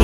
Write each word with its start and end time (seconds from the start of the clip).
I 0.00 0.03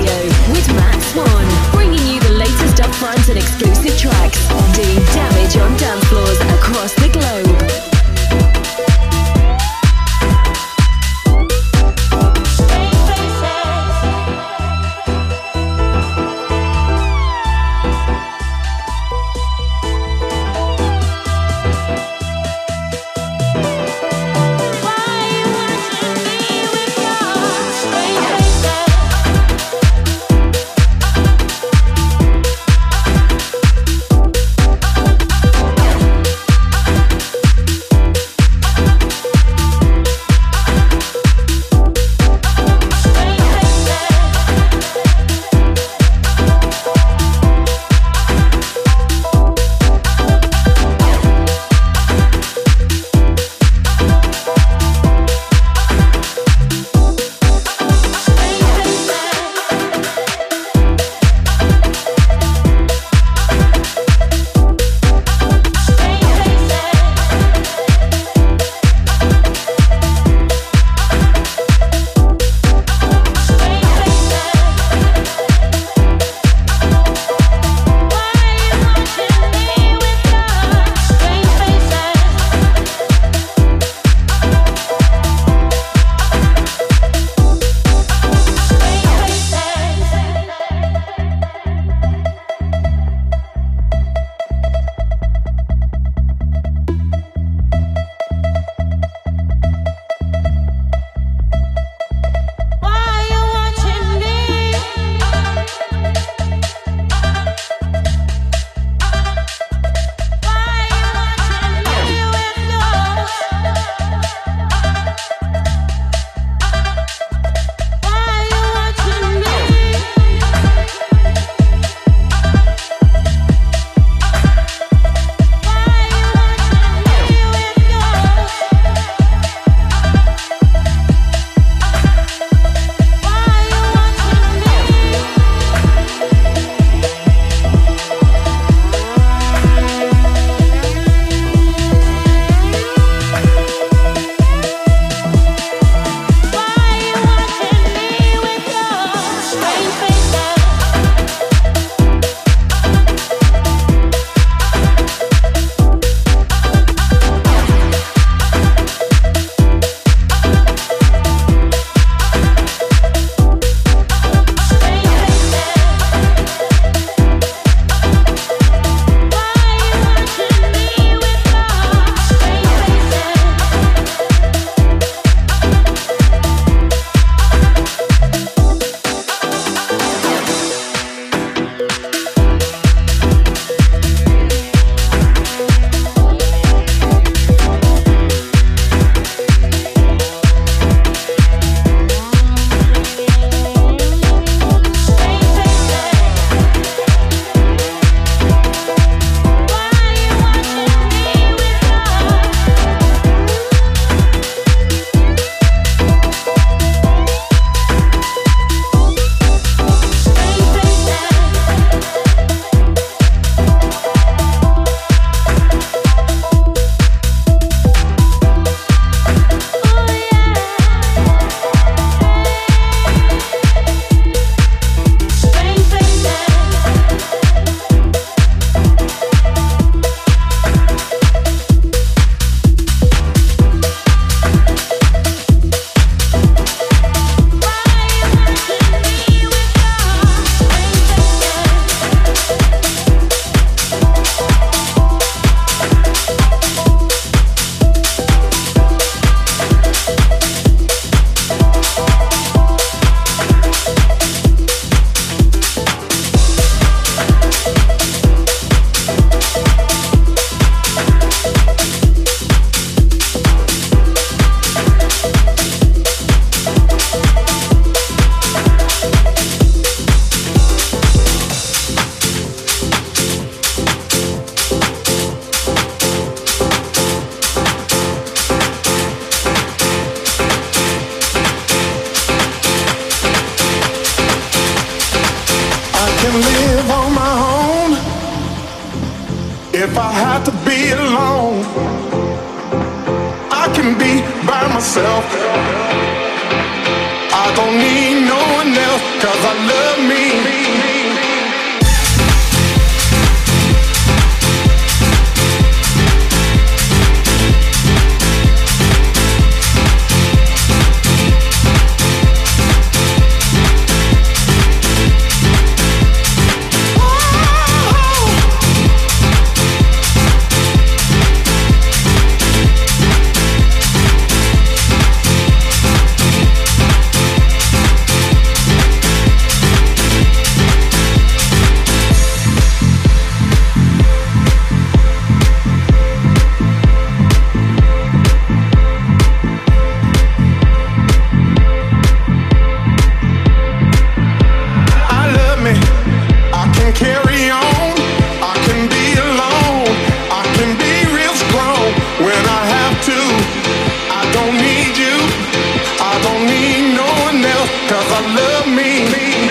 Cause 358.31 358.39
I 358.39 359.50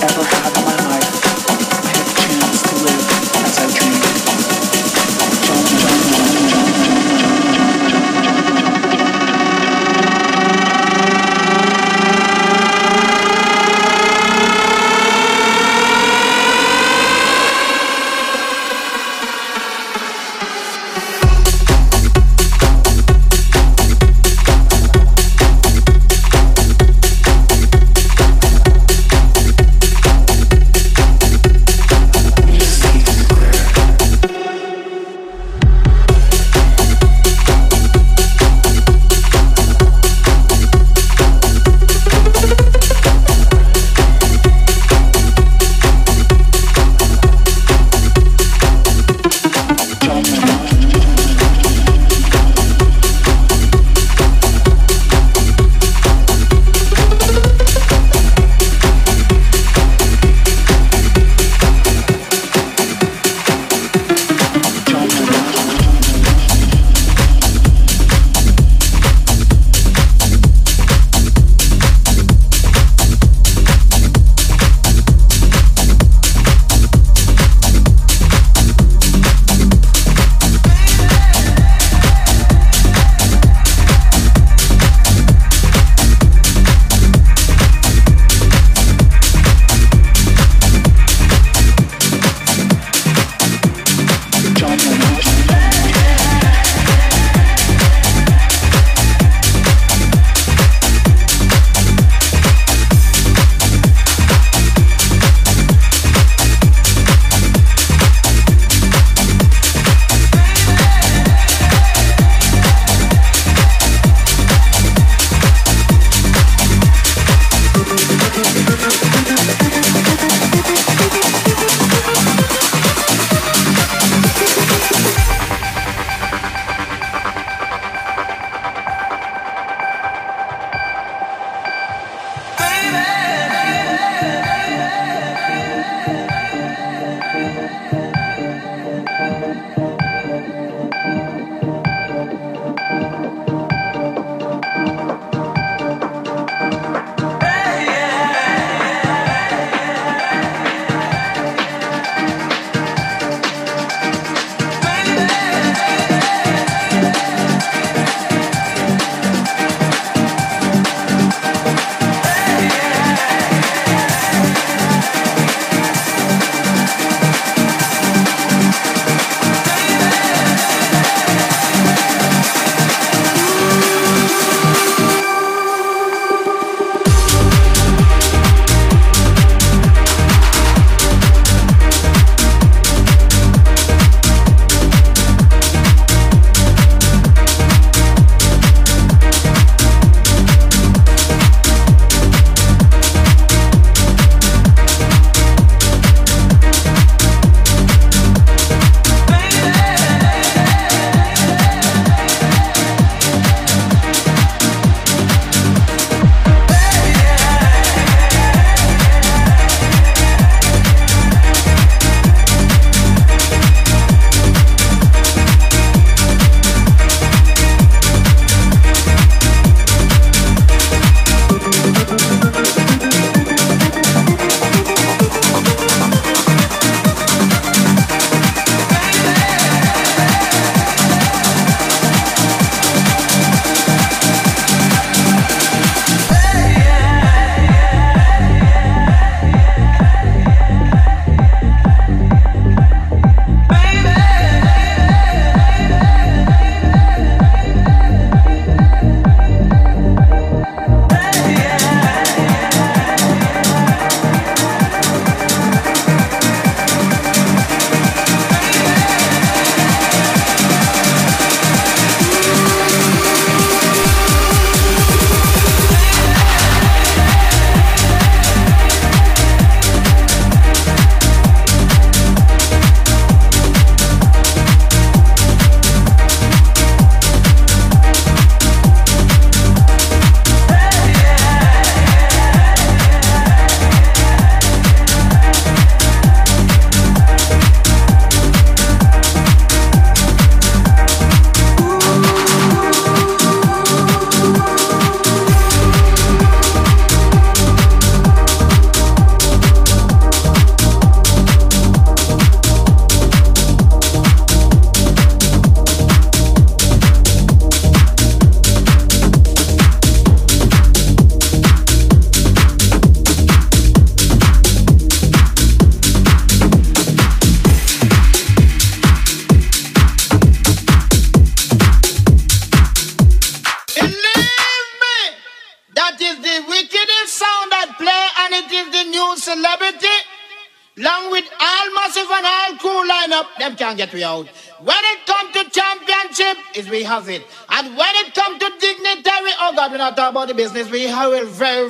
Now 0.00 0.08
than 0.08 0.59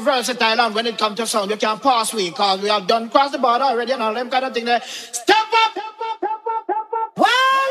versatile 0.00 0.60
and 0.60 0.74
when 0.74 0.86
it 0.86 0.98
comes 0.98 1.16
to 1.16 1.26
sound, 1.26 1.50
you 1.50 1.56
can't 1.56 1.82
pass 1.82 2.12
we 2.12 2.30
cause 2.30 2.60
we 2.62 2.68
have 2.68 2.86
done 2.86 3.08
cross 3.10 3.30
the 3.32 3.38
border 3.38 3.64
already 3.64 3.92
and 3.92 4.02
all 4.02 4.14
them 4.14 4.30
kind 4.30 4.44
of 4.44 4.54
thing 4.54 4.64
there. 4.64 4.80
Step 4.84 5.36
up! 5.36 5.76
Well, 7.16 7.70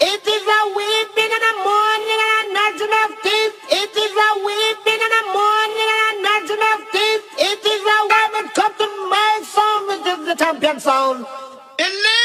it 0.00 0.22
is 0.26 0.44
a 0.58 0.60
weeping 0.76 1.30
in 1.36 1.42
the 1.48 1.54
morning 1.64 2.20
and 2.22 2.36
a 2.38 2.54
nudging 2.54 2.94
of 3.02 3.10
teeth. 3.22 3.56
It 3.70 3.92
is 4.04 4.14
a 4.28 4.30
weeping 4.46 5.00
in 5.06 5.10
the 5.16 5.24
morning 5.32 5.88
and 5.92 6.06
a 6.08 6.22
nudging 6.22 6.64
of 6.72 6.80
teeth. 6.92 7.24
It 7.38 7.62
is 7.64 7.82
a 7.82 7.98
woman 8.12 8.50
come 8.54 8.74
to 8.78 8.86
my 9.10 9.40
phone, 9.44 9.88
which 9.88 10.06
is 10.06 10.26
the 10.26 10.34
champion 10.34 10.80
sound. 10.80 11.26
Elite! 11.78 12.21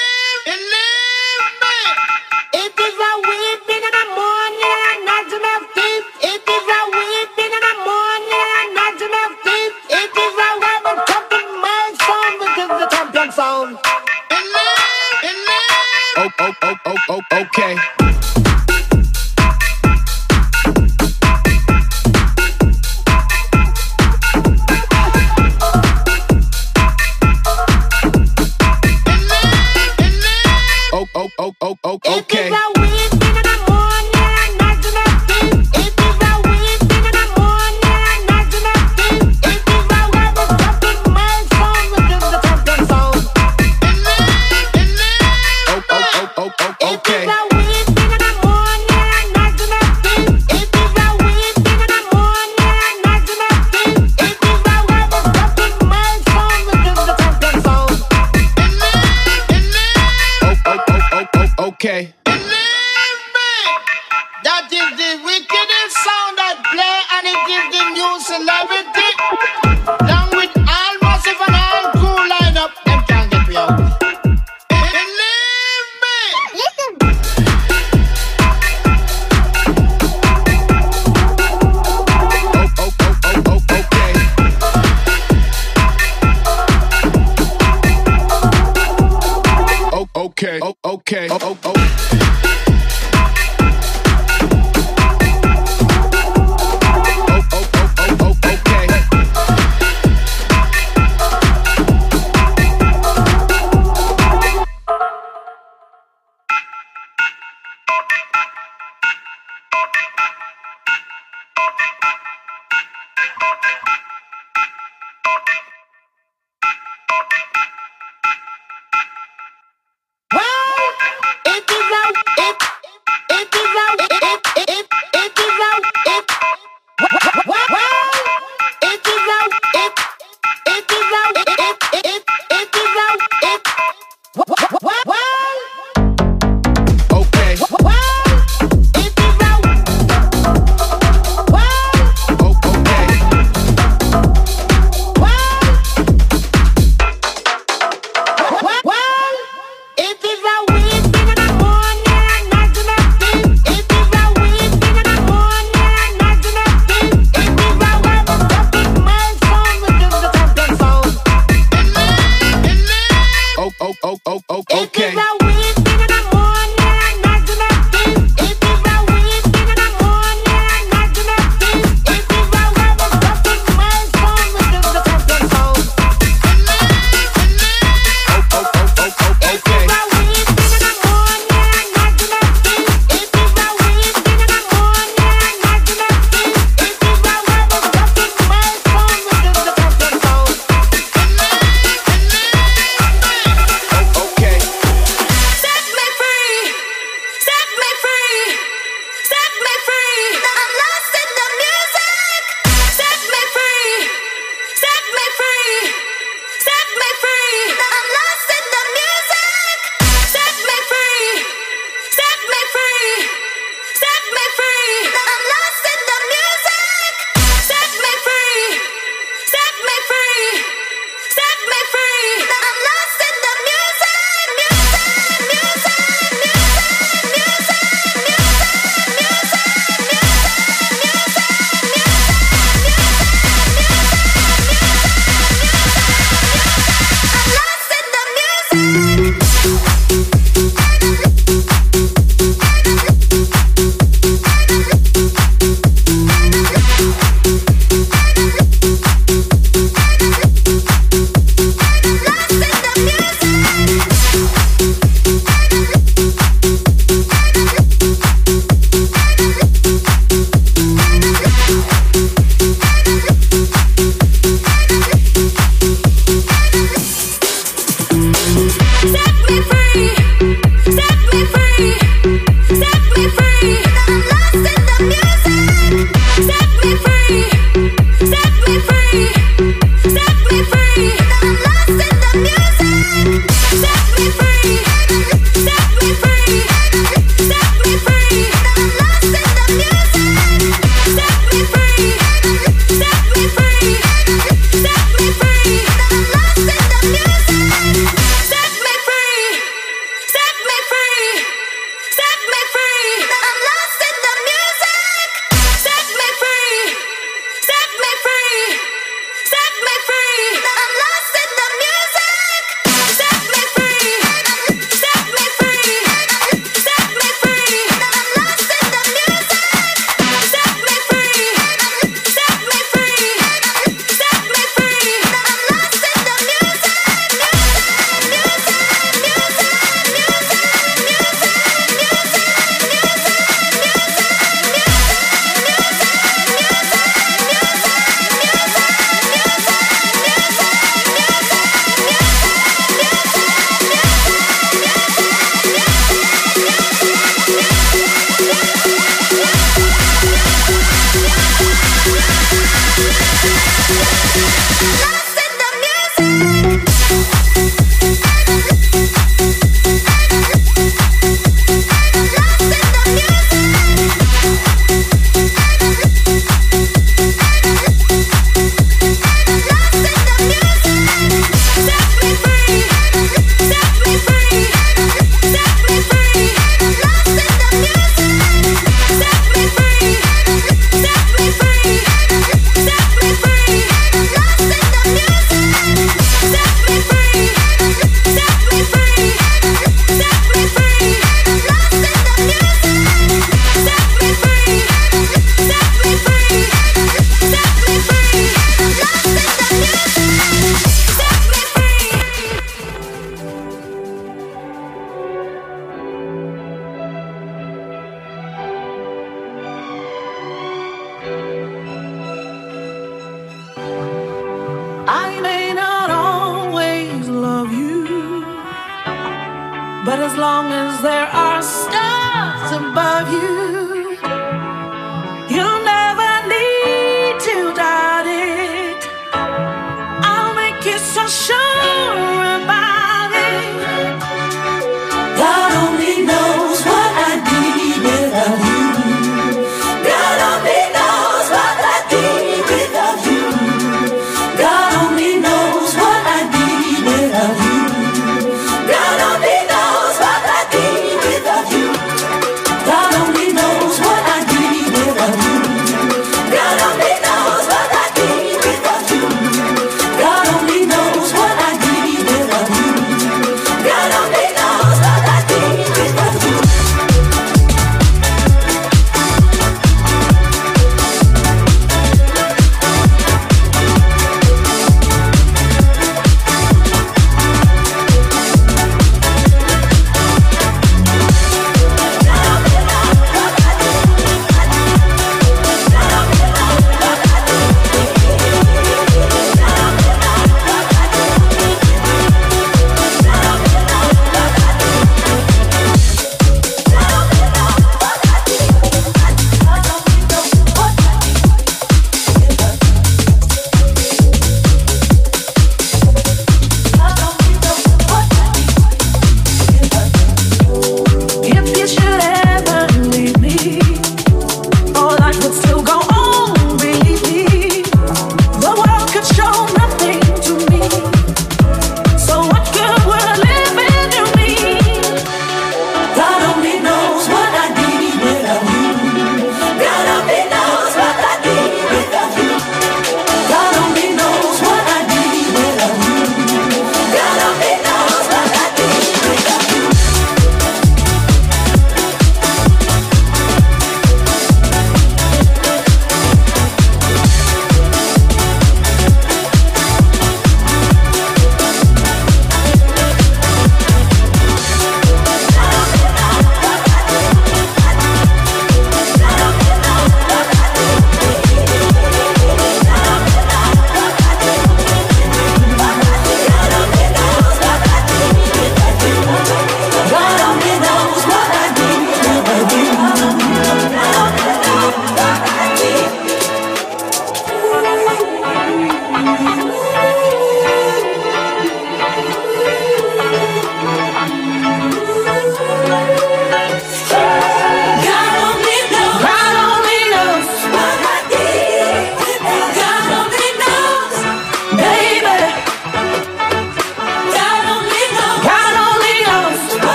God 431.27 431.66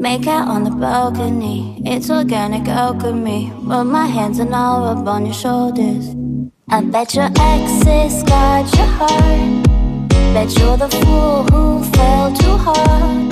Make 0.00 0.26
out 0.26 0.48
on 0.48 0.64
the 0.64 0.70
balcony, 0.70 1.82
it's 1.84 2.08
organic 2.08 2.66
alchemy. 2.66 3.52
Put 3.68 3.84
my 3.84 4.06
hands 4.06 4.40
are 4.40 4.50
all 4.54 4.84
up 4.88 5.06
on 5.06 5.26
your 5.26 5.34
shoulders. 5.34 6.16
I 6.70 6.80
bet 6.80 7.14
your 7.14 7.28
exes 7.38 8.22
got 8.22 8.74
your 8.78 8.86
heart. 8.86 10.08
Bet 10.32 10.58
you're 10.58 10.78
the 10.78 10.88
fool 10.88 11.44
who 11.52 11.84
fell 11.92 12.32
too 12.32 12.56
hard. 12.56 13.30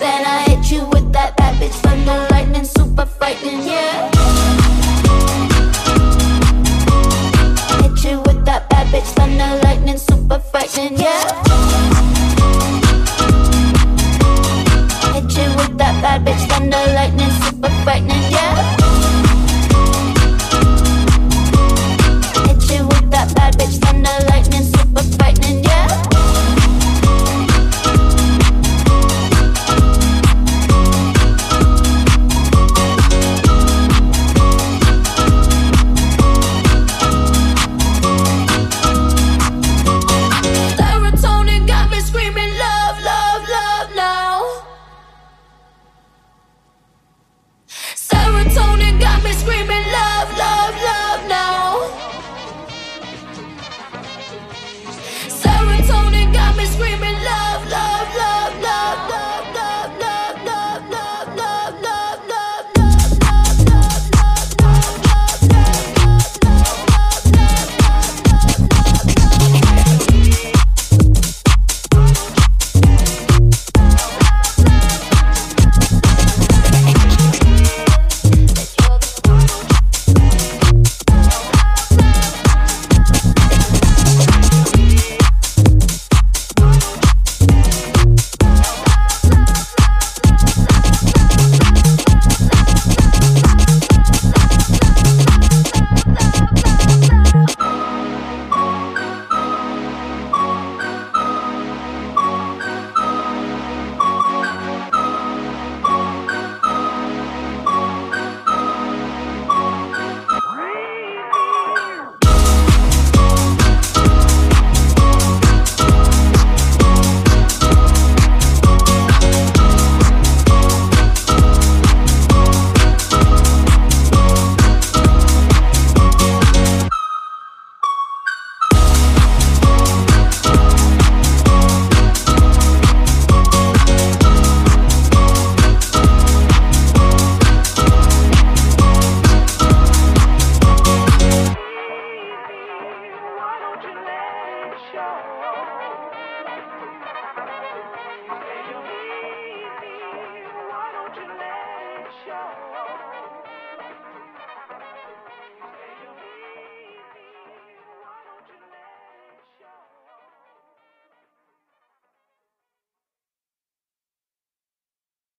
Then 0.00 0.26
I 0.26 0.46
hit 0.48 0.68
you 0.68 0.84
with 0.86 1.12
that 1.12 1.36
bad 1.36 1.54
bitch 1.62 1.78
thunder 1.80 2.26
lightning, 2.32 2.64
super 2.64 3.06
frightening, 3.06 3.62
yeah. 3.62 4.10
Hit 7.82 8.02
you 8.02 8.18
with 8.22 8.44
that 8.46 8.68
bad 8.68 8.88
bitch 8.88 9.06
thunder 9.14 9.62
lightning, 9.62 9.96
super 9.96 10.40
frightening, 10.40 10.98
yeah. 10.98 12.17
Bad 16.02 16.24
bitch 16.24 16.46
thunder 16.48 16.84
lightning 16.94 17.30
super 17.42 17.70
frightening 17.82 18.30
yeah. 18.30 18.77